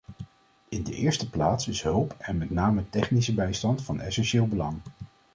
In 0.69 0.83
de 0.83 0.93
eerste 0.93 1.29
plaats 1.29 1.67
is 1.67 1.81
hulp, 1.81 2.15
en 2.17 2.37
met 2.37 2.49
name 2.49 2.89
technische 2.89 3.33
bijstand, 3.33 3.83
van 3.83 3.99
essentieel 4.01 4.47
belang. 4.47 4.77